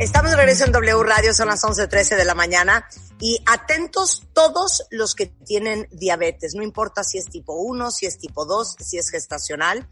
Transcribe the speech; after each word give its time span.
Estamos 0.00 0.32
de 0.32 0.36
regreso 0.36 0.64
en 0.64 0.72
W 0.72 1.04
Radio, 1.04 1.32
son 1.32 1.46
las 1.46 1.62
11.13 1.62 2.16
de 2.16 2.24
la 2.24 2.34
mañana. 2.34 2.88
Y 3.20 3.40
atentos 3.46 4.26
todos 4.32 4.82
los 4.90 5.14
que 5.14 5.26
tienen 5.26 5.86
diabetes, 5.92 6.56
no 6.56 6.64
importa 6.64 7.04
si 7.04 7.18
es 7.18 7.26
tipo 7.26 7.54
1, 7.54 7.92
si 7.92 8.06
es 8.06 8.18
tipo 8.18 8.44
2, 8.44 8.76
si 8.80 8.98
es 8.98 9.08
gestacional, 9.08 9.88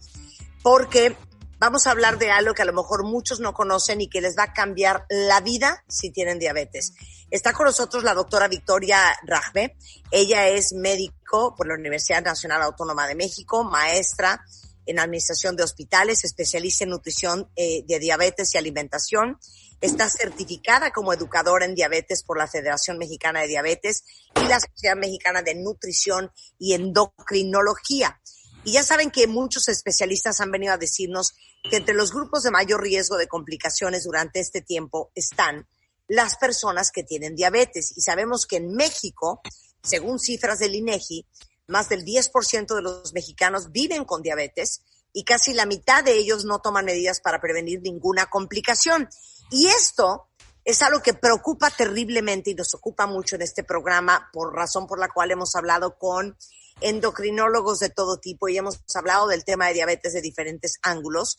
porque 0.65 1.17
vamos 1.61 1.87
a 1.87 1.93
hablar 1.93 2.19
de 2.19 2.33
algo 2.33 2.53
que 2.53 2.63
a 2.63 2.65
lo 2.65 2.73
mejor 2.73 3.05
muchos 3.05 3.39
no 3.39 3.55
conocen 3.55 4.01
y 4.01 4.09
que 4.09 4.21
les 4.21 4.37
va 4.37 4.43
a 4.43 4.53
cambiar 4.53 5.07
la 5.09 5.41
vida 5.41 5.85
si 5.87 6.11
tienen 6.11 6.41
diabetes. 6.41 6.95
Está 7.31 7.53
con 7.53 7.67
nosotros 7.67 8.03
la 8.03 8.13
doctora 8.13 8.49
Victoria 8.49 8.99
Rajbe. 9.23 9.77
Ella 10.11 10.49
es 10.49 10.73
médico 10.73 11.55
por 11.55 11.69
la 11.69 11.75
Universidad 11.75 12.25
Nacional 12.25 12.61
Autónoma 12.63 13.07
de 13.07 13.15
México, 13.15 13.63
maestra 13.63 14.45
en 14.85 14.99
administración 14.99 15.55
de 15.55 15.63
hospitales, 15.63 16.25
especialista 16.25 16.85
en 16.85 16.91
nutrición 16.91 17.49
eh, 17.55 17.85
de 17.87 17.99
diabetes 18.01 18.53
y 18.55 18.59
alimentación. 18.59 19.39
Está 19.83 20.09
certificada 20.09 20.93
como 20.93 21.13
educadora 21.13 21.65
en 21.65 21.75
diabetes 21.75 22.23
por 22.23 22.39
la 22.39 22.47
Federación 22.47 22.99
Mexicana 22.99 23.41
de 23.41 23.49
Diabetes 23.49 24.05
y 24.37 24.47
la 24.47 24.61
Sociedad 24.61 24.97
Mexicana 24.97 25.43
de 25.43 25.57
Nutrición 25.57 26.31
y 26.57 26.75
Endocrinología. 26.75 28.21
Y 28.63 28.75
ya 28.75 28.85
saben 28.85 29.11
que 29.11 29.27
muchos 29.27 29.67
especialistas 29.69 30.41
han 30.41 30.53
venido 30.53 30.73
a 30.73 30.79
decirnos 30.79 31.33
que 31.69 31.79
entre 31.79 31.97
los 31.97 32.13
grupos 32.13 32.45
de 32.45 32.53
mayor 32.53 32.81
riesgo 32.81 33.17
de 33.17 33.27
complicaciones 33.27 34.05
durante 34.05 34.39
este 34.39 34.61
tiempo 34.61 35.11
están 35.17 35.67
las 36.07 36.37
personas 36.37 36.93
que 36.93 37.03
tienen 37.03 37.35
diabetes. 37.35 37.93
Y 37.97 38.03
sabemos 38.03 38.47
que 38.47 38.59
en 38.59 38.73
México, 38.75 39.41
según 39.83 40.21
cifras 40.21 40.61
del 40.61 40.77
INEGI, 40.77 41.27
más 41.67 41.89
del 41.89 42.05
10% 42.05 42.73
de 42.73 42.83
los 42.83 43.13
mexicanos 43.15 43.73
viven 43.73 44.05
con 44.05 44.23
diabetes 44.23 44.83
y 45.13 45.25
casi 45.25 45.53
la 45.53 45.67
mitad 45.67 46.03
de 46.05 46.15
ellos 46.15 46.45
no 46.45 46.61
toman 46.61 46.85
medidas 46.85 47.21
para 47.21 47.41
prevenir 47.41 47.81
ninguna 47.83 48.27
complicación. 48.27 49.09
Y 49.51 49.67
esto 49.67 50.29
es 50.65 50.81
algo 50.83 51.03
que 51.03 51.15
preocupa 51.15 51.71
terriblemente 51.71 52.51
y 52.51 52.55
nos 52.55 52.75
ocupa 52.75 53.07
mucho 53.07 53.37
en 53.37 53.43
este 53.43 53.65
programa, 53.65 54.31
por 54.33 54.55
razón 54.55 54.87
por 54.87 54.99
la 54.99 55.09
cual 55.09 55.31
hemos 55.31 55.55
hablado 55.57 55.99
con 55.99 56.37
endocrinólogos 56.81 57.79
de 57.79 57.91
todo 57.91 58.19
tipo 58.19 58.49
y 58.49 58.57
hemos 58.57 58.83
hablado 58.95 59.27
del 59.29 59.45
tema 59.45 59.69
de 59.69 59.75
diabetes 59.75 60.13
de 60.13 60.21
diferentes 60.21 60.79
ángulos, 60.83 61.39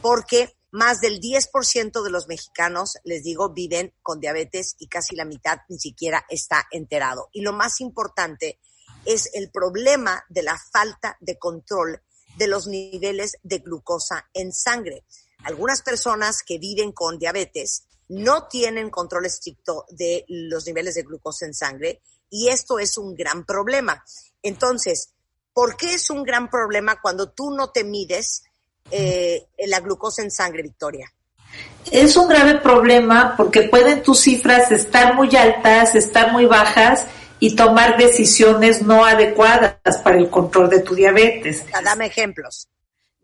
porque 0.00 0.56
más 0.70 1.00
del 1.00 1.20
10% 1.20 2.02
de 2.02 2.10
los 2.10 2.28
mexicanos, 2.28 2.94
les 3.04 3.24
digo, 3.24 3.50
viven 3.50 3.92
con 4.02 4.20
diabetes 4.20 4.76
y 4.78 4.86
casi 4.86 5.16
la 5.16 5.24
mitad 5.24 5.58
ni 5.68 5.78
siquiera 5.78 6.24
está 6.28 6.66
enterado. 6.70 7.28
Y 7.32 7.42
lo 7.42 7.52
más 7.52 7.80
importante 7.80 8.60
es 9.04 9.30
el 9.34 9.50
problema 9.50 10.24
de 10.28 10.42
la 10.42 10.56
falta 10.72 11.16
de 11.20 11.38
control 11.38 12.02
de 12.40 12.48
los 12.48 12.66
niveles 12.66 13.36
de 13.44 13.58
glucosa 13.58 14.28
en 14.34 14.52
sangre 14.52 15.04
algunas 15.44 15.82
personas 15.82 16.42
que 16.42 16.58
viven 16.58 16.92
con 16.92 17.18
diabetes 17.18 17.84
no 18.08 18.46
tienen 18.48 18.90
control 18.90 19.26
estricto 19.26 19.86
de 19.90 20.24
los 20.28 20.66
niveles 20.66 20.94
de 20.94 21.02
glucosa 21.02 21.46
en 21.46 21.54
sangre 21.54 22.00
y 22.28 22.48
esto 22.48 22.78
es 22.78 22.98
un 22.98 23.14
gran 23.14 23.44
problema. 23.44 24.04
Entonces, 24.42 25.10
¿por 25.52 25.76
qué 25.76 25.94
es 25.94 26.10
un 26.10 26.22
gran 26.22 26.50
problema 26.50 27.00
cuando 27.00 27.30
tú 27.30 27.50
no 27.50 27.70
te 27.70 27.84
mides 27.84 28.42
eh, 28.90 29.46
la 29.66 29.80
glucosa 29.80 30.22
en 30.22 30.30
sangre, 30.30 30.62
Victoria? 30.62 31.12
Es 31.90 32.16
un 32.16 32.28
grave 32.28 32.58
problema 32.58 33.34
porque 33.36 33.62
pueden 33.62 34.02
tus 34.02 34.20
cifras 34.20 34.70
estar 34.70 35.14
muy 35.14 35.34
altas, 35.34 35.94
estar 35.94 36.32
muy 36.32 36.46
bajas 36.46 37.06
y 37.40 37.56
tomar 37.56 37.96
decisiones 37.96 38.82
no 38.82 39.04
adecuadas 39.04 39.98
para 40.04 40.18
el 40.18 40.28
control 40.28 40.68
de 40.68 40.80
tu 40.80 40.94
diabetes. 40.94 41.64
Dame 41.82 42.06
ejemplos. 42.06 42.68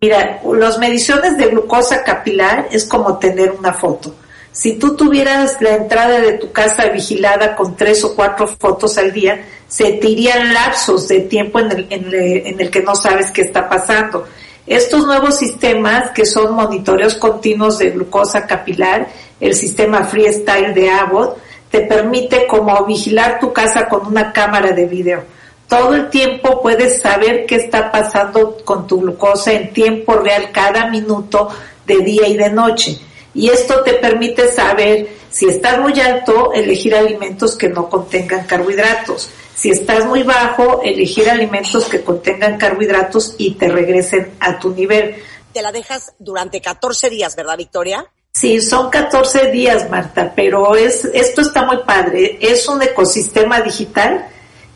Mira, 0.01 0.41
las 0.53 0.79
mediciones 0.79 1.39
de 1.39 1.47
glucosa 1.47 2.03
capilar 2.03 2.69
es 2.71 2.85
como 2.85 3.19
tener 3.19 3.53
una 3.53 3.73
foto. 3.73 4.15
Si 4.53 4.79
tú 4.79 4.97
tuvieras 4.97 5.61
la 5.61 5.77
entrada 5.77 6.19
de 6.19 6.33
tu 6.35 6.51
casa 6.51 6.87
vigilada 6.87 7.55
con 7.55 7.77
tres 7.77 8.03
o 8.05 8.15
cuatro 8.15 8.47
fotos 8.47 8.97
al 8.97 9.13
día, 9.13 9.45
se 9.69 9.93
te 9.93 10.09
irían 10.09 10.55
lapsos 10.55 11.09
de 11.09 11.21
tiempo 11.21 11.61
en 11.61 11.73
el, 11.73 11.87
en, 11.91 12.61
el 12.61 12.71
que 12.71 12.83
no 12.83 12.95
sabes 12.95 13.31
qué 13.31 13.43
está 13.43 13.69
pasando. 13.69 14.27
Estos 14.67 15.07
nuevos 15.07 15.37
sistemas, 15.37 16.11
que 16.13 16.25
son 16.25 16.55
monitoreos 16.55 17.17
continuos 17.17 17.79
de 17.79 17.91
glucosa 17.91 18.47
capilar, 18.47 19.09
el 19.41 19.55
sistema 19.55 20.05
Freestyle 20.05 20.73
de 20.73 20.91
Abbott, 20.91 21.39
te 21.81 21.87
permite 21.87 22.47
como 22.47 22.85
vigilar 22.85 23.39
tu 23.39 23.53
casa 23.53 23.89
con 23.89 24.07
una 24.07 24.33
cámara 24.33 24.73
de 24.73 24.87
video 24.87 25.37
todo 25.69 25.95
el 25.95 26.11
tiempo 26.11 26.63
puedes 26.63 27.01
saber 27.01 27.45
qué 27.47 27.57
está 27.57 27.91
pasando 27.91 28.59
con 28.65 28.87
tu 28.87 29.01
glucosa 29.01 29.53
en 29.53 29.73
tiempo 29.73 30.15
real 30.15 30.51
cada 30.53 30.87
minuto 30.87 31.49
de 31.85 31.99
día 31.99 32.29
y 32.29 32.37
de 32.37 32.51
noche. 32.51 32.99
Y 33.35 33.49
esto 33.49 33.83
te 33.83 33.95
permite 33.95 34.49
saber 34.49 35.09
si 35.29 35.49
estás 35.49 35.81
muy 35.81 35.99
alto, 36.01 36.53
elegir 36.53 36.95
alimentos 36.95 37.57
que 37.57 37.69
no 37.69 37.89
contengan 37.91 38.47
carbohidratos. 38.47 39.29
Si 39.55 39.71
estás 39.71 40.07
muy 40.07 40.23
bajo, 40.23 40.83
elegir 40.83 41.29
alimentos 41.29 41.87
que 41.87 42.03
contengan 42.03 42.59
carbohidratos 42.59 43.35
y 43.37 43.55
te 43.55 43.69
regresen 43.69 44.35
a 44.41 44.59
tu 44.59 44.71
nivel. 44.71 45.17
Te 45.53 45.63
la 45.63 45.73
dejas 45.73 46.15
durante 46.19 46.61
14 46.61 47.11
días, 47.11 47.35
¿verdad, 47.35 47.57
Victoria? 47.57 48.07
Sí, 48.39 48.61
son 48.61 48.91
14 48.91 49.51
días, 49.51 49.89
Marta, 49.89 50.31
pero 50.37 50.77
es, 50.77 51.07
esto 51.07 51.41
está 51.41 51.65
muy 51.65 51.79
padre. 51.87 52.37
Es 52.39 52.69
un 52.69 52.83
ecosistema 52.83 53.63
digital 53.63 54.27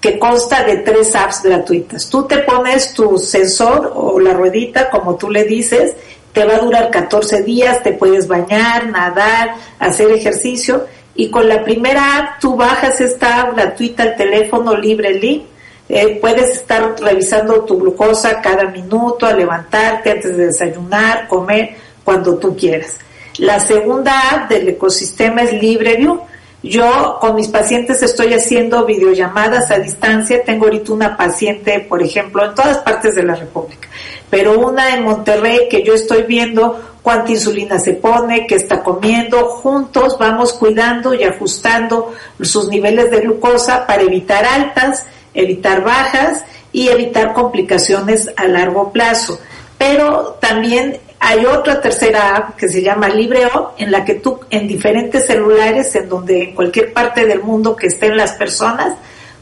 que 0.01 0.19
consta 0.19 0.65
de 0.65 0.79
tres 0.79 1.15
apps 1.15 1.43
gratuitas. 1.43 2.09
Tú 2.09 2.27
te 2.27 2.39
pones 2.39 2.95
tu 2.95 3.19
sensor 3.19 3.93
o 3.95 4.19
la 4.19 4.33
ruedita, 4.33 4.89
como 4.89 5.17
tú 5.17 5.29
le 5.29 5.45
dices, 5.45 5.93
te 6.33 6.47
va 6.47 6.55
a 6.55 6.61
durar 6.61 6.91
14 6.91 7.43
días, 7.43 7.83
te 7.83 7.93
puedes 7.93 8.27
bañar, 8.29 8.87
nadar, 8.87 9.57
hacer 9.79 10.11
ejercicio 10.11 10.87
y 11.15 11.29
con 11.29 11.47
la 11.47 11.63
primera 11.63 12.17
app 12.17 12.41
tú 12.41 12.57
bajas 12.57 12.99
esta 13.03 13.43
app 13.43 13.57
gratuita 13.57 14.05
al 14.05 14.17
teléfono 14.17 14.75
libre 14.75 15.13
link. 15.13 15.43
Eh, 15.87 16.17
puedes 16.19 16.53
estar 16.53 16.95
revisando 16.99 17.67
tu 17.67 17.79
glucosa 17.79 18.41
cada 18.41 18.65
minuto, 18.71 19.27
a 19.27 19.35
levantarte 19.35 20.13
antes 20.13 20.35
de 20.35 20.47
desayunar, 20.47 21.29
comer, 21.29 21.77
cuando 22.03 22.39
tú 22.39 22.57
quieras. 22.57 22.97
La 23.39 23.61
segunda 23.61 24.31
app 24.31 24.51
del 24.51 24.69
ecosistema 24.69 25.43
es 25.43 25.53
LibreView 25.53 26.21
yo 26.63 27.17
con 27.21 27.37
mis 27.37 27.49
pacientes 27.49 28.03
estoy 28.03 28.35
haciendo 28.35 28.85
videollamadas 28.85 29.71
a 29.71 29.79
distancia. 29.79 30.45
Tengo 30.45 30.67
ahorita 30.67 30.93
una 30.93 31.17
paciente, 31.17 31.81
por 31.81 32.03
ejemplo, 32.03 32.45
en 32.45 32.55
todas 32.55 32.79
partes 32.79 33.15
de 33.15 33.23
la 33.23 33.35
República, 33.35 33.89
pero 34.29 34.59
una 34.59 34.95
en 34.95 35.05
Monterrey 35.05 35.69
que 35.71 35.83
yo 35.83 35.95
estoy 35.95 36.25
viendo 36.25 36.79
cuánta 37.03 37.33
insulina 37.33 37.79
se 37.79 37.95
pone, 37.95 38.47
qué 38.47 38.57
está 38.57 38.83
comiendo. 38.83 39.43
Juntos 39.47 40.19
vamos 40.19 40.53
cuidando 40.53 41.15
y 41.15 41.25
ajustando 41.25 42.13
sus 42.43 42.69
niveles 42.69 43.11
de 43.11 43.21
glucosa 43.21 43.87
para 43.87 44.03
evitar 44.03 44.45
altas, 44.45 45.07
evitar 45.33 45.83
bajas 45.83 46.45
y 46.73 46.89
evitar 46.89 47.33
complicaciones 47.33 48.31
a 48.37 48.47
largo 48.47 48.93
plazo. 48.93 49.41
Pero 49.79 50.37
también 50.43 51.01
Hay 51.23 51.45
otra 51.45 51.83
tercera 51.83 52.35
app 52.35 52.57
que 52.57 52.67
se 52.67 52.83
llama 52.83 53.11
LibreO, 53.11 53.75
en 53.77 53.93
la 53.93 54.05
que 54.05 54.15
tú 54.15 54.41
en 54.49 54.67
diferentes 54.67 55.27
celulares, 55.27 55.95
en 55.95 56.09
donde 56.09 56.45
en 56.45 56.55
cualquier 56.55 56.95
parte 56.95 57.27
del 57.27 57.43
mundo 57.43 57.77
que 57.77 57.89
estén 57.89 58.17
las 58.17 58.33
personas, 58.33 58.95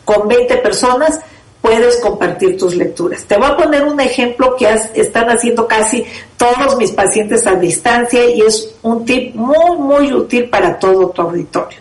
con 0.04 0.26
20 0.26 0.56
personas, 0.56 1.20
puedes 1.60 1.96
compartir 2.00 2.58
tus 2.58 2.75
lecturas. 2.75 3.25
Te 3.25 3.36
voy 3.36 3.46
a 3.46 3.56
poner 3.56 3.84
un 3.84 4.00
ejemplo 4.00 4.56
que 4.56 4.69
están 4.94 5.30
haciendo 5.30 5.69
casi 5.69 6.04
todos 6.36 6.76
mis 6.76 6.90
pacientes 6.90 7.46
a 7.46 7.54
distancia 7.54 8.28
y 8.28 8.40
es 8.40 8.75
un 8.82 9.04
tip 9.04 9.34
muy, 9.36 9.76
muy 9.76 10.12
útil 10.12 10.48
para 10.48 10.78
todo 10.78 11.10
tu 11.10 11.22
auditorio. 11.22 11.78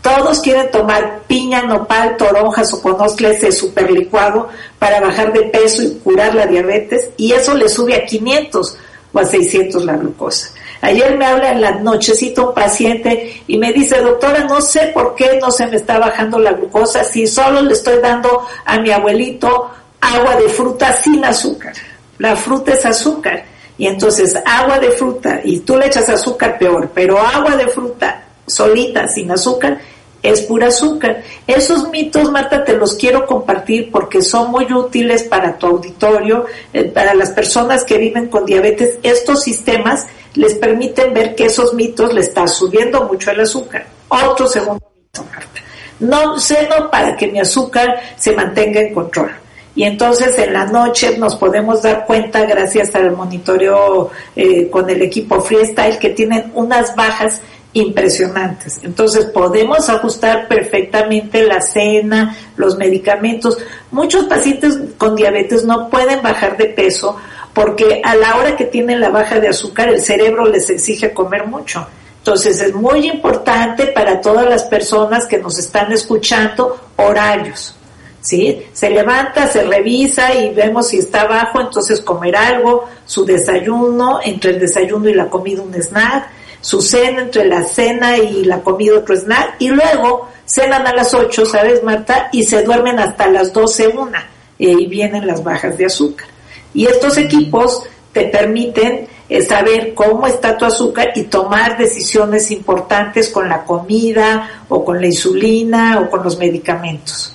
Todos 0.00 0.40
quieren 0.40 0.70
tomar 0.70 1.22
piña, 1.26 1.62
nopal, 1.62 2.16
toronjas 2.16 2.72
o 2.72 2.80
conozcle 2.80 3.32
ese 3.32 3.52
super 3.52 3.90
licuado 3.90 4.48
para 4.78 5.00
bajar 5.00 5.32
de 5.32 5.42
peso 5.42 5.82
y 5.82 5.98
curar 5.98 6.34
la 6.34 6.46
diabetes 6.46 7.10
y 7.16 7.32
eso 7.32 7.54
le 7.54 7.68
sube 7.68 7.96
a 7.96 8.06
500 8.06 8.78
o 9.12 9.18
a 9.18 9.24
600 9.24 9.84
la 9.84 9.96
glucosa. 9.96 10.50
Ayer 10.82 11.16
me 11.18 11.26
habla 11.26 11.52
en 11.52 11.60
la 11.60 11.72
nochecita 11.72 12.42
un 12.42 12.54
paciente 12.54 13.42
y 13.46 13.58
me 13.58 13.72
dice, 13.72 14.00
doctora, 14.00 14.44
no 14.44 14.60
sé 14.60 14.90
por 14.94 15.14
qué 15.14 15.38
no 15.40 15.50
se 15.50 15.66
me 15.66 15.76
está 15.76 15.98
bajando 15.98 16.38
la 16.38 16.52
glucosa 16.52 17.04
si 17.04 17.26
solo 17.26 17.60
le 17.62 17.72
estoy 17.72 18.00
dando 18.00 18.46
a 18.64 18.78
mi 18.78 18.90
abuelito 18.90 19.70
agua 20.00 20.36
de 20.36 20.48
fruta 20.48 20.92
sin 20.92 21.24
azúcar. 21.24 21.74
La 22.18 22.34
fruta 22.36 22.72
es 22.72 22.84
azúcar. 22.86 23.44
Y 23.76 23.86
entonces 23.86 24.36
agua 24.44 24.78
de 24.78 24.90
fruta 24.90 25.40
y 25.42 25.60
tú 25.60 25.78
le 25.78 25.86
echas 25.86 26.08
azúcar 26.10 26.58
peor, 26.58 26.90
pero 26.94 27.18
agua 27.18 27.56
de 27.56 27.66
fruta 27.66 28.24
solita 28.46 29.08
sin 29.08 29.30
azúcar 29.30 29.80
es 30.22 30.42
pura 30.42 30.68
azúcar. 30.68 31.22
Esos 31.46 31.88
mitos, 31.90 32.30
Marta, 32.30 32.64
te 32.64 32.76
los 32.76 32.94
quiero 32.94 33.26
compartir 33.26 33.90
porque 33.90 34.22
son 34.22 34.50
muy 34.50 34.70
útiles 34.72 35.24
para 35.24 35.56
tu 35.56 35.66
auditorio, 35.66 36.46
eh, 36.72 36.84
para 36.84 37.14
las 37.14 37.30
personas 37.30 37.84
que 37.84 37.98
viven 37.98 38.28
con 38.28 38.44
diabetes. 38.44 38.98
Estos 39.02 39.42
sistemas 39.42 40.06
les 40.34 40.54
permiten 40.54 41.14
ver 41.14 41.34
que 41.34 41.46
esos 41.46 41.74
mitos 41.74 42.12
le 42.12 42.20
está 42.20 42.46
subiendo 42.46 43.04
mucho 43.04 43.30
el 43.30 43.40
azúcar. 43.40 43.86
Otro 44.08 44.46
segundo 44.46 44.90
mito, 44.96 45.24
Marta. 45.32 45.60
No 46.00 46.38
ceno 46.38 46.90
para 46.90 47.16
que 47.16 47.26
mi 47.28 47.40
azúcar 47.40 48.00
se 48.16 48.32
mantenga 48.32 48.80
en 48.80 48.94
control. 48.94 49.30
Y 49.74 49.84
entonces 49.84 50.36
en 50.38 50.52
la 50.52 50.66
noche 50.66 51.16
nos 51.16 51.36
podemos 51.36 51.82
dar 51.82 52.04
cuenta, 52.04 52.44
gracias 52.44 52.94
al 52.94 53.12
monitoreo 53.12 54.10
eh, 54.34 54.68
con 54.68 54.90
el 54.90 55.00
equipo 55.02 55.40
Freestyle, 55.40 55.98
que 55.98 56.10
tienen 56.10 56.50
unas 56.54 56.96
bajas 56.96 57.40
impresionantes. 57.72 58.80
Entonces 58.82 59.26
podemos 59.26 59.88
ajustar 59.88 60.48
perfectamente 60.48 61.46
la 61.46 61.60
cena, 61.60 62.36
los 62.56 62.76
medicamentos. 62.76 63.58
Muchos 63.90 64.24
pacientes 64.26 64.78
con 64.98 65.14
diabetes 65.14 65.64
no 65.64 65.88
pueden 65.88 66.22
bajar 66.22 66.56
de 66.56 66.66
peso 66.66 67.16
porque 67.54 68.00
a 68.04 68.14
la 68.14 68.36
hora 68.36 68.56
que 68.56 68.64
tienen 68.64 69.00
la 69.00 69.10
baja 69.10 69.40
de 69.40 69.48
azúcar 69.48 69.88
el 69.88 70.00
cerebro 70.00 70.46
les 70.46 70.68
exige 70.70 71.12
comer 71.12 71.46
mucho. 71.46 71.86
Entonces 72.18 72.60
es 72.60 72.74
muy 72.74 73.08
importante 73.08 73.86
para 73.88 74.20
todas 74.20 74.48
las 74.48 74.64
personas 74.64 75.26
que 75.26 75.38
nos 75.38 75.58
están 75.58 75.90
escuchando 75.92 76.78
horarios. 76.96 77.76
¿Sí? 78.20 78.66
Se 78.74 78.90
levanta, 78.90 79.46
se 79.46 79.62
revisa 79.62 80.34
y 80.34 80.52
vemos 80.52 80.88
si 80.88 80.98
está 80.98 81.24
bajo, 81.24 81.58
entonces 81.58 82.02
comer 82.02 82.36
algo, 82.36 82.86
su 83.06 83.24
desayuno, 83.24 84.20
entre 84.22 84.50
el 84.50 84.60
desayuno 84.60 85.08
y 85.08 85.14
la 85.14 85.30
comida 85.30 85.62
un 85.62 85.74
snack, 85.74 86.28
su 86.60 86.82
cena 86.82 87.22
entre 87.22 87.46
la 87.46 87.62
cena 87.64 88.18
y 88.18 88.44
la 88.44 88.60
comida 88.60 88.98
otro 88.98 89.16
snack 89.16 89.56
y 89.58 89.68
luego 89.68 90.28
cenan 90.44 90.86
a 90.86 90.94
las 90.94 91.14
8, 91.14 91.46
¿sabes 91.46 91.82
Marta? 91.82 92.28
Y 92.32 92.44
se 92.44 92.62
duermen 92.62 92.98
hasta 92.98 93.28
las 93.28 93.52
12, 93.52 93.88
una. 93.88 94.28
Y 94.58 94.68
ahí 94.68 94.86
vienen 94.86 95.26
las 95.26 95.42
bajas 95.42 95.78
de 95.78 95.86
azúcar. 95.86 96.28
Y 96.74 96.86
estos 96.86 97.16
equipos 97.18 97.84
te 98.12 98.26
permiten 98.26 99.08
eh, 99.28 99.42
saber 99.42 99.94
cómo 99.94 100.26
está 100.26 100.58
tu 100.58 100.64
azúcar 100.64 101.12
y 101.14 101.24
tomar 101.24 101.78
decisiones 101.78 102.50
importantes 102.50 103.28
con 103.28 103.48
la 103.48 103.64
comida 103.64 104.64
o 104.68 104.84
con 104.84 105.00
la 105.00 105.06
insulina 105.06 106.00
o 106.00 106.10
con 106.10 106.22
los 106.22 106.36
medicamentos. 106.36 107.34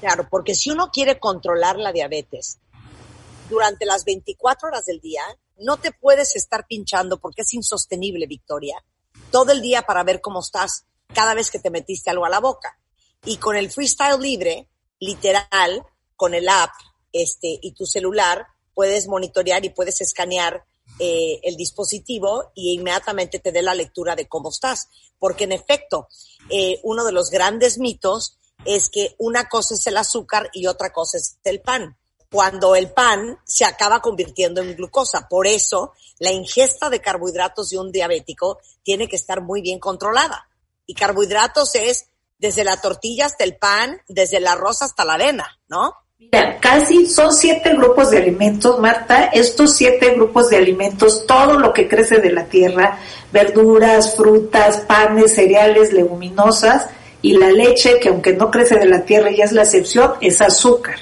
Claro, 0.00 0.26
porque 0.30 0.54
si 0.54 0.70
uno 0.70 0.90
quiere 0.92 1.18
controlar 1.18 1.76
la 1.76 1.92
diabetes 1.92 2.58
durante 3.50 3.84
las 3.84 4.04
24 4.04 4.68
horas 4.68 4.84
del 4.86 5.00
día, 5.00 5.22
no 5.58 5.76
te 5.76 5.92
puedes 5.92 6.36
estar 6.36 6.66
pinchando 6.66 7.18
porque 7.18 7.42
es 7.42 7.54
insostenible, 7.54 8.26
Victoria, 8.26 8.82
todo 9.30 9.52
el 9.52 9.62
día 9.62 9.82
para 9.82 10.04
ver 10.04 10.20
cómo 10.20 10.40
estás 10.40 10.84
cada 11.12 11.34
vez 11.34 11.50
que 11.50 11.58
te 11.58 11.70
metiste 11.70 12.10
algo 12.10 12.24
a 12.24 12.30
la 12.30 12.40
boca. 12.40 12.78
Y 13.24 13.36
con 13.38 13.56
el 13.56 13.70
freestyle 13.70 14.20
libre, 14.20 14.68
literal, 15.00 15.82
con 16.16 16.34
el 16.34 16.48
app 16.48 16.70
este, 17.12 17.58
y 17.62 17.72
tu 17.72 17.86
celular, 17.86 18.46
puedes 18.74 19.06
monitorear 19.06 19.64
y 19.64 19.70
puedes 19.70 20.00
escanear 20.00 20.64
eh, 20.98 21.40
el 21.42 21.56
dispositivo 21.56 22.52
y 22.54 22.74
inmediatamente 22.74 23.38
te 23.38 23.52
dé 23.52 23.62
la 23.62 23.74
lectura 23.74 24.14
de 24.16 24.28
cómo 24.28 24.50
estás. 24.50 24.88
Porque 25.18 25.44
en 25.44 25.52
efecto, 25.52 26.08
eh, 26.50 26.80
uno 26.82 27.04
de 27.04 27.12
los 27.12 27.30
grandes 27.30 27.78
mitos 27.78 28.38
es 28.64 28.90
que 28.90 29.14
una 29.18 29.48
cosa 29.48 29.74
es 29.74 29.86
el 29.86 29.96
azúcar 29.96 30.50
y 30.52 30.66
otra 30.66 30.92
cosa 30.92 31.18
es 31.18 31.38
el 31.44 31.60
pan 31.60 31.96
cuando 32.34 32.74
el 32.74 32.90
pan 32.90 33.38
se 33.44 33.64
acaba 33.64 34.02
convirtiendo 34.02 34.60
en 34.60 34.74
glucosa. 34.74 35.28
Por 35.28 35.46
eso, 35.46 35.92
la 36.18 36.32
ingesta 36.32 36.90
de 36.90 37.00
carbohidratos 37.00 37.70
de 37.70 37.78
un 37.78 37.92
diabético 37.92 38.58
tiene 38.82 39.06
que 39.06 39.14
estar 39.14 39.40
muy 39.40 39.62
bien 39.62 39.78
controlada. 39.78 40.48
Y 40.84 40.94
carbohidratos 40.94 41.76
es 41.76 42.08
desde 42.36 42.64
la 42.64 42.80
tortilla 42.80 43.26
hasta 43.26 43.44
el 43.44 43.56
pan, 43.56 44.00
desde 44.08 44.38
el 44.38 44.48
arroz 44.48 44.82
hasta 44.82 45.04
la 45.04 45.14
avena, 45.14 45.60
¿no? 45.68 45.94
Mira, 46.18 46.58
casi 46.58 47.06
son 47.06 47.32
siete 47.32 47.72
grupos 47.74 48.10
de 48.10 48.18
alimentos, 48.18 48.80
Marta. 48.80 49.26
Estos 49.26 49.76
siete 49.76 50.10
grupos 50.16 50.48
de 50.48 50.56
alimentos, 50.56 51.26
todo 51.28 51.56
lo 51.56 51.72
que 51.72 51.86
crece 51.86 52.18
de 52.18 52.32
la 52.32 52.46
tierra, 52.46 52.98
verduras, 53.30 54.16
frutas, 54.16 54.80
panes, 54.80 55.36
cereales, 55.36 55.92
leguminosas 55.92 56.88
y 57.22 57.34
la 57.34 57.52
leche, 57.52 58.00
que 58.00 58.08
aunque 58.08 58.32
no 58.32 58.50
crece 58.50 58.74
de 58.74 58.86
la 58.86 59.04
tierra 59.04 59.30
y 59.30 59.40
es 59.40 59.52
la 59.52 59.62
excepción, 59.62 60.14
es 60.20 60.40
azúcar. 60.40 60.96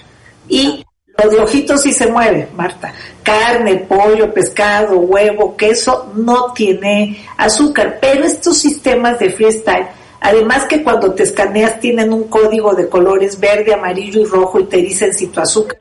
Y 0.47 0.85
los 1.19 1.33
de 1.33 1.41
ojitos 1.41 1.83
sí 1.83 1.93
se 1.93 2.07
mueven, 2.07 2.49
Marta. 2.57 2.93
Carne, 3.23 3.77
pollo, 3.77 4.33
pescado, 4.33 4.99
huevo, 4.99 5.57
queso, 5.57 6.13
no 6.15 6.53
tiene 6.53 7.25
azúcar. 7.37 7.99
Pero 8.01 8.25
estos 8.25 8.59
sistemas 8.59 9.19
de 9.19 9.31
freestyle, 9.31 9.89
además 10.21 10.65
que 10.65 10.83
cuando 10.83 11.13
te 11.13 11.25
escaneas 11.25 11.81
tienen 11.81 12.13
un 12.13 12.25
código 12.25 12.75
de 12.75 12.89
colores 12.89 13.39
verde, 13.39 13.75
amarillo 13.75 14.21
y 14.21 14.25
rojo 14.25 14.61
y 14.61 14.65
te 14.65 14.79
dicen 14.79 15.13
si 15.13 15.29
tu 15.29 15.41
azúcar 15.41 15.79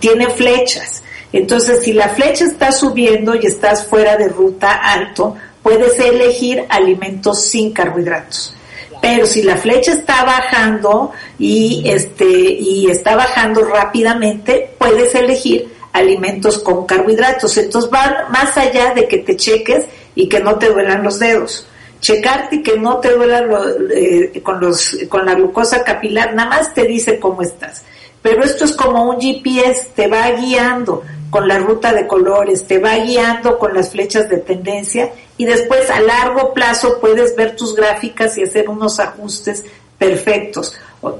tiene 0.00 0.28
flechas. 0.30 1.02
Entonces, 1.32 1.84
si 1.84 1.92
la 1.92 2.08
flecha 2.10 2.44
está 2.44 2.72
subiendo 2.72 3.34
y 3.34 3.46
estás 3.46 3.86
fuera 3.86 4.16
de 4.16 4.28
ruta 4.28 4.72
alto, 4.72 5.36
puedes 5.62 5.98
elegir 6.00 6.66
alimentos 6.68 7.44
sin 7.44 7.72
carbohidratos. 7.72 8.54
Pero 9.02 9.26
si 9.26 9.42
la 9.42 9.56
flecha 9.56 9.92
está 9.92 10.24
bajando 10.24 11.10
y 11.36 11.82
este 11.86 12.24
y 12.24 12.88
está 12.88 13.16
bajando 13.16 13.64
rápidamente, 13.64 14.70
puedes 14.78 15.12
elegir 15.16 15.74
alimentos 15.92 16.60
con 16.60 16.86
carbohidratos. 16.86 17.58
Entonces 17.58 17.90
van 17.90 18.30
más 18.30 18.56
allá 18.56 18.94
de 18.94 19.08
que 19.08 19.18
te 19.18 19.36
cheques 19.36 19.86
y 20.14 20.28
que 20.28 20.38
no 20.38 20.56
te 20.56 20.70
duelan 20.70 21.02
los 21.02 21.18
dedos. 21.18 21.66
Checarte 22.00 22.56
y 22.56 22.62
que 22.62 22.78
no 22.78 22.98
te 22.98 23.10
duela 23.10 23.44
eh, 23.92 24.40
con 24.40 24.60
los 24.60 24.96
con 25.08 25.26
la 25.26 25.34
glucosa 25.34 25.82
capilar, 25.82 26.34
nada 26.34 26.50
más 26.50 26.72
te 26.72 26.84
dice 26.84 27.18
cómo 27.18 27.42
estás. 27.42 27.82
Pero 28.22 28.44
esto 28.44 28.64
es 28.64 28.72
como 28.72 29.10
un 29.10 29.20
GPS, 29.20 29.88
te 29.96 30.06
va 30.06 30.30
guiando 30.30 31.02
con 31.32 31.48
la 31.48 31.58
ruta 31.58 31.94
de 31.94 32.06
colores, 32.06 32.66
te 32.66 32.78
va 32.78 32.94
guiando 32.98 33.58
con 33.58 33.72
las 33.72 33.90
flechas 33.90 34.28
de 34.28 34.36
tendencia 34.36 35.14
y 35.38 35.46
después 35.46 35.88
a 35.88 35.98
largo 35.98 36.52
plazo 36.52 37.00
puedes 37.00 37.34
ver 37.34 37.56
tus 37.56 37.74
gráficas 37.74 38.36
y 38.36 38.42
hacer 38.42 38.68
unos 38.68 39.00
ajustes 39.00 39.64
perfectos. 39.96 40.74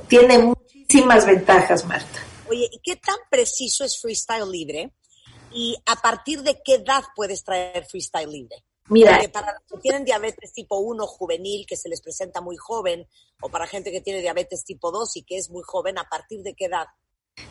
Tiene 0.09 0.37
muchísimas 0.37 1.25
ventajas, 1.25 1.87
Marta. 1.87 2.21
Oye, 2.51 2.69
¿y 2.71 2.79
qué 2.81 2.97
tan 2.97 3.17
preciso 3.31 3.85
es 3.85 3.99
freestyle 3.99 4.51
libre? 4.51 4.93
¿Y 5.51 5.79
a 5.87 5.97
partir 5.97 6.43
de 6.43 6.61
qué 6.63 6.75
edad 6.75 7.05
puedes 7.17 7.43
traer 7.43 7.87
freestyle 7.87 8.31
libre? 8.31 8.57
Mira, 8.89 9.13
Porque 9.13 9.31
para 9.31 9.55
los 9.55 9.63
que 9.67 9.79
tienen 9.79 10.05
diabetes 10.05 10.53
tipo 10.53 10.77
1 10.77 11.07
juvenil, 11.07 11.65
que 11.67 11.77
se 11.77 11.89
les 11.89 12.03
presenta 12.03 12.43
muy 12.43 12.59
joven, 12.59 13.09
o 13.41 13.49
para 13.49 13.67
gente 13.67 13.91
que 13.91 14.03
tiene 14.03 14.21
diabetes 14.21 14.63
tipo 14.63 14.91
2 14.91 15.17
y 15.17 15.23
que 15.23 15.39
es 15.39 15.49
muy 15.49 15.63
joven, 15.65 15.97
¿a 15.97 16.07
partir 16.07 16.43
de 16.43 16.53
qué 16.53 16.67
edad? 16.67 16.85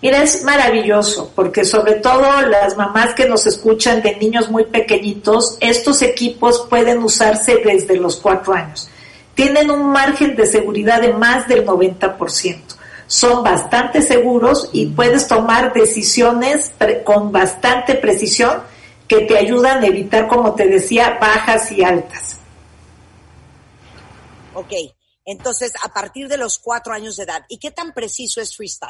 Mira, 0.01 0.24
es 0.24 0.43
maravilloso, 0.43 1.31
porque 1.36 1.63
sobre 1.63 1.93
todo 1.96 2.41
las 2.41 2.75
mamás 2.75 3.13
que 3.13 3.29
nos 3.29 3.46
escuchan 3.46 4.01
de 4.01 4.15
niños 4.15 4.50
muy 4.50 4.65
pequeñitos, 4.65 5.58
estos 5.60 6.01
equipos 6.01 6.65
pueden 6.67 7.03
usarse 7.03 7.62
desde 7.63 7.98
los 7.98 8.17
cuatro 8.17 8.53
años. 8.53 8.89
Tienen 9.36 9.70
un 9.70 9.91
margen 9.91 10.36
de 10.36 10.48
seguridad 10.48 11.01
de 11.01 11.13
más 11.13 11.48
del 11.48 11.65
90%. 11.65 12.60
Son 13.05 13.43
bastante 13.43 14.01
seguros 14.01 14.70
y 14.74 14.88
puedes 14.88 15.27
tomar 15.27 15.72
decisiones 15.72 16.72
con 17.03 17.31
bastante 17.31 17.93
precisión 17.93 18.63
que 19.08 19.22
te 19.22 19.38
ayudan 19.38 19.84
a 19.84 19.88
evitar, 19.88 20.27
como 20.27 20.55
te 20.55 20.67
decía, 20.67 21.17
bajas 21.22 21.72
y 21.72 21.84
altas. 21.84 22.38
Ok, 24.55 24.74
entonces 25.25 25.74
a 25.84 25.93
partir 25.93 26.27
de 26.27 26.38
los 26.38 26.58
cuatro 26.58 26.93
años 26.93 27.17
de 27.17 27.24
edad, 27.24 27.46
¿y 27.50 27.60
qué 27.60 27.70
tan 27.70 27.93
preciso 27.93 28.41
es 28.41 28.55
freestyle? 28.55 28.89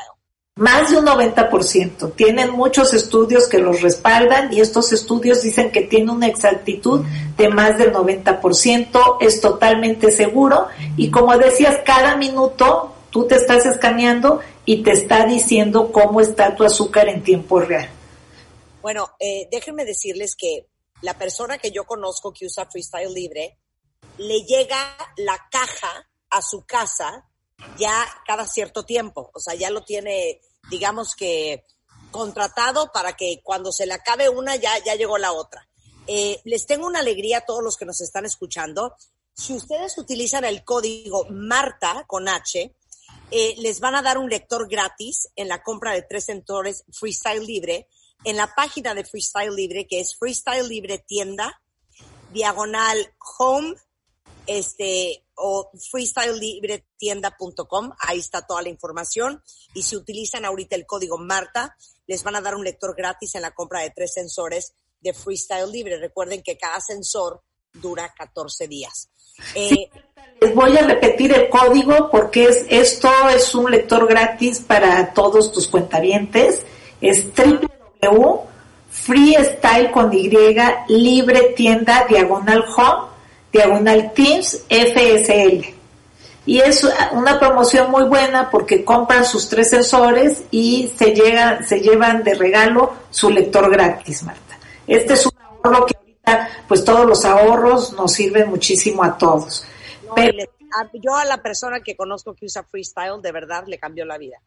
Más 0.58 0.92
de 0.92 0.98
un 0.98 1.06
90%. 1.06 2.14
Tienen 2.16 2.52
muchos 2.52 2.94
estudios 2.94 3.48
que 3.48 3.58
los 3.58 3.82
respaldan 3.82 4.52
y 4.52 4.60
estos 4.60 4.92
estudios 4.92 5.42
dicen 5.42 5.72
que 5.72 5.82
tiene 5.82 6.12
una 6.12 6.28
exactitud 6.28 7.06
de 7.38 7.50
más 7.50 7.78
del 7.78 7.94
90%, 7.94 9.18
es 9.22 9.40
totalmente 9.40 10.12
seguro 10.12 10.68
y 10.98 11.10
como 11.10 11.38
decías, 11.38 11.80
cada 11.86 12.18
minuto 12.18 12.94
tú 13.12 13.28
te 13.28 13.36
estás 13.36 13.66
escaneando 13.66 14.42
y 14.66 14.84
te 14.84 14.92
está 14.92 15.26
diciendo 15.26 15.92
cómo 15.92 16.20
está 16.20 16.54
tu 16.56 16.66
azúcar 16.66 17.08
en 17.08 17.24
tiempo 17.24 17.62
real. 17.62 17.90
Bueno, 18.82 19.12
eh, 19.20 19.48
déjenme 19.52 19.86
decirles 19.86 20.36
que 20.36 20.68
la 21.02 21.18
persona 21.18 21.58
que 21.58 21.72
yo 21.72 21.86
conozco 21.86 22.34
que 22.34 22.46
usa 22.46 22.68
Freestyle 22.70 23.14
Libre, 23.14 23.58
le 24.18 24.40
llega 24.44 24.98
la 25.18 25.38
caja 25.50 26.10
a 26.30 26.42
su 26.42 26.66
casa 26.66 27.31
ya 27.78 28.08
cada 28.26 28.48
cierto 28.48 28.84
tiempo. 28.84 29.32
O 29.34 29.40
sea, 29.40 29.56
ya 29.56 29.70
lo 29.70 29.84
tiene, 29.84 30.42
digamos 30.70 31.16
que 31.16 31.66
contratado 32.12 32.92
para 32.92 33.14
que 33.14 33.42
cuando 33.44 33.72
se 33.72 33.86
le 33.86 33.94
acabe 33.94 34.30
una 34.30 34.56
ya, 34.56 34.78
ya 34.84 34.96
llegó 34.96 35.18
la 35.18 35.32
otra. 35.32 35.68
Eh, 36.08 36.42
les 36.44 36.66
tengo 36.66 36.88
una 36.88 37.00
alegría 37.00 37.40
a 37.40 37.46
todos 37.46 37.64
los 37.64 37.78
que 37.78 37.86
nos 37.86 38.02
están 38.02 38.26
escuchando. 38.26 38.96
Si 39.34 39.54
ustedes 39.54 39.98
utilizan 39.98 40.44
el 40.44 40.64
código 40.64 41.26
Marta 41.30 42.04
con 42.08 42.28
H, 42.28 42.76
eh, 43.32 43.56
les 43.60 43.80
van 43.80 43.96
a 43.96 44.02
dar 44.02 44.18
un 44.18 44.30
lector 44.30 44.68
gratis 44.68 45.30
en 45.36 45.48
la 45.48 45.64
compra 45.64 45.94
de 45.94 46.02
tres 46.02 46.26
sensores 46.26 46.84
Freestyle 46.92 47.46
Libre 47.46 47.88
en 48.24 48.38
la 48.38 48.54
página 48.54 48.94
de 48.94 49.06
Freestyle 49.06 49.56
Libre, 49.56 49.88
que 49.88 50.00
es 50.00 50.16
Freestyle 50.16 50.68
Libre 50.68 51.00
Tienda, 51.00 51.62
diagonal 52.32 53.14
home, 53.38 53.76
este, 54.48 55.24
o 55.42 55.72
freestylelibrettienda.com, 55.90 57.92
ahí 58.00 58.20
está 58.20 58.46
toda 58.46 58.62
la 58.62 58.70
información. 58.70 59.42
Y 59.74 59.84
si 59.84 59.96
utilizan 59.96 60.46
ahorita 60.46 60.76
el 60.76 60.86
código 60.86 61.18
Marta, 61.18 61.76
les 62.08 62.24
van 62.24 62.36
a 62.36 62.42
dar 62.42 62.56
un 62.56 62.64
lector 62.64 62.96
gratis 62.96 63.36
en 63.36 63.42
la 63.42 63.52
compra 63.52 63.82
de 63.82 63.92
tres 63.92 64.14
sensores 64.14 64.74
de 65.00 65.14
Freestyle 65.14 65.72
Libre. 65.72 66.00
Recuerden 66.00 66.42
que 66.44 66.58
cada 66.58 66.80
sensor 66.80 67.42
dura 67.74 68.14
14 68.18 68.68
días. 68.68 69.10
Eh, 69.56 69.90
les 70.40 70.56
voy 70.56 70.78
a 70.78 70.82
repetir 70.82 71.34
el 71.34 71.50
código 71.50 72.10
porque 72.12 72.46
es, 72.46 72.66
esto 72.70 73.10
es 73.30 73.56
un 73.56 73.72
lector 73.72 74.08
gratis 74.08 74.60
para 74.60 75.14
todos 75.14 75.52
tus 75.52 75.68
cuentavientes. 75.68 76.64
Es 77.00 77.26
freestyle 78.92 79.92
con 79.92 80.14
Y, 80.14 80.30
libre 80.90 81.54
tienda, 81.56 82.06
diagonal 82.08 82.66
home, 82.76 83.11
diagonal 83.52 84.14
teams, 84.14 84.64
FSL. 84.70 85.82
Y 86.46 86.60
es 86.60 86.88
una 87.12 87.40
promoción 87.40 87.92
muy 87.92 88.06
buena 88.06 88.50
porque 88.50 88.84
compran 88.84 89.26
sus 89.26 89.48
tres 89.48 89.70
sensores 89.70 90.44
y 90.50 90.92
se, 90.98 91.14
llegan, 91.14 91.64
se 91.66 91.80
llevan 91.80 92.24
de 92.24 92.34
regalo 92.34 92.94
su 93.12 93.30
lector 93.30 93.70
gratis, 93.70 94.24
Marta. 94.24 94.58
Este 94.88 95.14
es 95.14 95.26
un 95.26 95.34
ahorro 95.40 95.86
que 95.86 95.96
ahorita, 95.96 96.50
pues 96.68 96.84
todos 96.84 97.06
los 97.06 97.24
ahorros 97.26 97.94
nos 97.94 98.12
sirven 98.12 98.50
muchísimo 98.50 99.04
a 99.04 99.18
todos. 99.18 99.66
yo 100.94 101.16
a 101.16 101.26
la 101.26 101.38
persona 101.44 101.82
que 101.82 101.96
conozco 101.96 102.34
que 102.34 102.46
usa 102.46 102.64
Freestyle, 102.64 103.22
de 103.22 103.32
verdad 103.32 103.66
le 103.68 103.78
cambió 103.78 104.04
la 104.06 104.18
vida. 104.18 104.42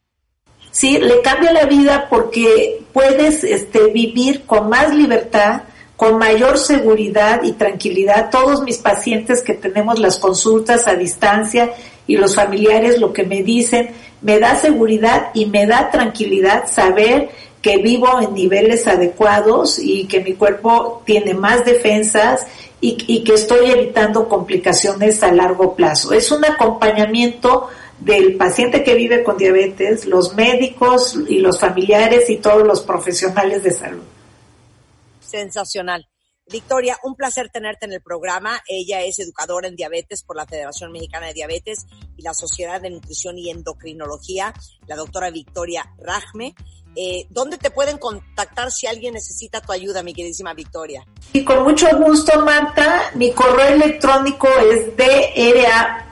Sí, 0.71 0.99
le 0.99 1.21
cambia 1.21 1.53
la 1.53 1.65
vida 1.65 2.07
porque 2.09 2.83
puedes 2.91 3.45
este, 3.45 3.87
vivir 3.91 4.45
con 4.45 4.67
más 4.67 4.93
libertad, 4.93 5.61
con 5.95 6.17
mayor 6.17 6.57
seguridad 6.57 7.43
y 7.43 7.53
tranquilidad. 7.53 8.29
Todos 8.29 8.63
mis 8.63 8.77
pacientes 8.77 9.41
que 9.41 9.53
tenemos 9.53 9.99
las 9.99 10.17
consultas 10.17 10.87
a 10.87 10.95
distancia 10.95 11.73
y 12.07 12.17
los 12.17 12.35
familiares 12.35 12.99
lo 12.99 13.13
que 13.13 13.23
me 13.23 13.43
dicen, 13.43 13.89
me 14.21 14.39
da 14.39 14.55
seguridad 14.55 15.29
y 15.33 15.45
me 15.45 15.65
da 15.65 15.89
tranquilidad 15.91 16.67
saber 16.67 17.29
que 17.61 17.77
vivo 17.77 18.19
en 18.21 18.35
niveles 18.35 18.85
adecuados 18.87 19.79
y 19.79 20.05
que 20.05 20.19
mi 20.19 20.33
cuerpo 20.33 21.01
tiene 21.05 21.33
más 21.33 21.65
defensas 21.65 22.45
y, 22.79 23.23
que 23.23 23.33
estoy 23.33 23.71
evitando 23.71 24.29
complicaciones 24.29 25.23
a 25.23 25.31
largo 25.31 25.75
plazo. 25.75 26.13
Es 26.13 26.31
un 26.31 26.45
acompañamiento 26.45 27.67
del 27.99 28.35
paciente 28.35 28.83
que 28.83 28.93
vive 28.93 29.23
con 29.23 29.37
diabetes, 29.37 30.05
los 30.05 30.35
médicos 30.35 31.17
y 31.27 31.39
los 31.39 31.59
familiares 31.59 32.29
y 32.29 32.35
todos 32.37 32.67
los 32.67 32.81
profesionales 32.81 33.63
de 33.63 33.71
salud. 33.71 34.03
Sensacional. 35.25 36.07
Victoria, 36.47 36.97
un 37.03 37.15
placer 37.15 37.49
tenerte 37.49 37.87
en 37.87 37.93
el 37.93 38.01
programa. 38.01 38.61
Ella 38.67 39.01
es 39.01 39.17
educadora 39.17 39.67
en 39.67 39.75
diabetes 39.75 40.23
por 40.23 40.35
la 40.35 40.45
Federación 40.45 40.91
Mexicana 40.91 41.27
de 41.27 41.33
Diabetes 41.33 41.87
y 42.15 42.21
la 42.21 42.35
Sociedad 42.35 42.79
de 42.79 42.91
Nutrición 42.91 43.37
y 43.39 43.49
Endocrinología, 43.49 44.53
la 44.85 44.95
doctora 44.95 45.31
Victoria 45.31 45.91
Rajme. 45.97 46.53
Eh, 46.95 47.25
¿Dónde 47.29 47.57
te 47.57 47.71
pueden 47.71 47.97
contactar 47.97 48.71
si 48.71 48.85
alguien 48.87 49.15
necesita 49.15 49.59
tu 49.59 49.71
ayuda, 49.71 50.03
mi 50.03 50.13
queridísima 50.13 50.53
Victoria? 50.53 51.05
Y 51.33 51.43
con 51.43 51.63
mucho 51.63 51.87
gusto, 51.97 52.39
Marta. 52.45 53.11
Mi 53.15 53.31
correo 53.31 53.73
electrónico 53.73 54.47
es 54.71 54.95
dra 54.95 56.05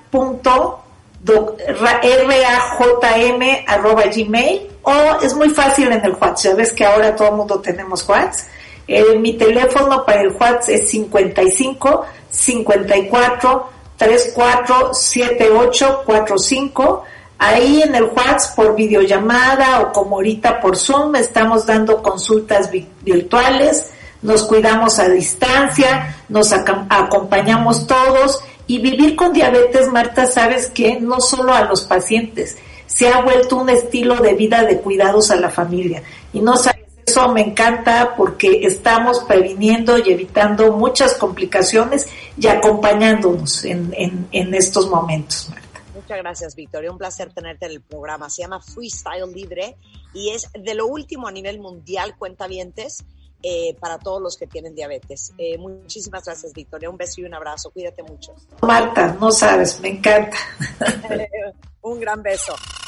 rajm 1.80 3.42
arroba 3.66 4.04
gmail 4.14 4.70
o 4.82 4.92
es 5.22 5.34
muy 5.36 5.50
fácil 5.50 5.92
en 5.92 6.04
el 6.04 6.12
WhatsApp, 6.12 6.38
ya 6.38 6.56
ves 6.56 6.74
que 6.74 6.86
ahora 6.86 7.16
todo 7.16 7.30
el 7.30 7.36
mundo 7.36 7.62
tenemos 7.62 8.08
WhatsApp. 8.10 8.50
Eh, 8.88 9.18
mi 9.18 9.34
teléfono 9.34 10.06
para 10.06 10.22
el 10.22 10.30
WhatsApp 10.30 10.70
es 10.70 10.90
55 10.90 12.06
54 12.30 13.70
34 13.98 14.94
78 14.94 16.04
45. 16.06 17.04
Ahí 17.38 17.82
en 17.82 17.96
el 17.96 18.06
WhatsApp 18.06 18.56
por 18.56 18.76
videollamada 18.76 19.82
o 19.82 19.92
como 19.92 20.16
ahorita 20.16 20.60
por 20.62 20.78
Zoom 20.78 21.16
estamos 21.16 21.66
dando 21.66 22.02
consultas 22.02 22.70
virtuales, 23.02 23.92
nos 24.22 24.44
cuidamos 24.44 25.00
a 25.00 25.10
distancia, 25.10 26.16
nos 26.30 26.54
acompañamos 26.54 27.86
todos 27.86 28.42
y 28.66 28.80
vivir 28.80 29.16
con 29.16 29.34
diabetes, 29.34 29.90
Marta, 29.90 30.26
sabes 30.26 30.68
que 30.68 31.00
no 31.00 31.20
solo 31.20 31.54
a 31.54 31.66
los 31.66 31.82
pacientes, 31.82 32.58
se 32.86 33.10
ha 33.10 33.22
vuelto 33.22 33.58
un 33.58 33.70
estilo 33.70 34.16
de 34.18 34.34
vida 34.34 34.64
de 34.64 34.80
cuidados 34.80 35.32
a 35.32 35.36
la 35.36 35.50
familia. 35.50 36.04
Y 36.32 36.40
no 36.40 36.56
sabes, 36.56 36.83
eso 37.06 37.30
me 37.30 37.42
encanta 37.42 38.14
porque 38.16 38.66
estamos 38.66 39.20
previniendo 39.26 39.98
y 39.98 40.12
evitando 40.12 40.72
muchas 40.74 41.16
complicaciones 41.16 42.08
y 42.38 42.48
acompañándonos 42.48 43.66
en, 43.66 43.94
en, 43.98 44.28
en 44.32 44.54
estos 44.54 44.90
momentos, 44.90 45.50
Marta. 45.50 45.64
Muchas 45.94 46.18
gracias, 46.18 46.56
Victoria. 46.56 46.92
Un 46.92 46.98
placer 46.98 47.32
tenerte 47.34 47.66
en 47.66 47.74
el 47.74 47.82
programa. 47.82 48.30
Se 48.30 48.42
llama 48.42 48.60
Freestyle 48.62 49.32
Libre 49.32 49.78
y 50.14 50.32
es 50.32 50.50
de 50.54 50.74
lo 50.76 50.88
último 50.88 51.28
a 51.28 51.32
nivel 51.32 51.60
mundial, 51.60 52.16
cuentavientes 52.18 53.06
eh, 53.42 53.76
para 53.80 54.00
todos 54.00 54.22
los 54.22 54.38
que 54.38 54.48
tienen 54.48 54.74
diabetes. 54.74 55.34
Eh, 55.38 55.58
muchísimas 55.58 56.24
gracias, 56.24 56.54
Victoria. 56.54 56.90
Un 56.90 56.98
beso 56.98 57.22
y 57.22 57.26
un 57.26 57.34
abrazo. 57.34 57.72
Cuídate 57.72 58.02
mucho. 58.02 58.34
Marta, 58.62 59.16
no 59.20 59.32
sabes, 59.32 59.80
me 59.82 59.90
encanta. 59.90 60.38
un 61.82 62.00
gran 62.00 62.24
beso. 62.24 62.56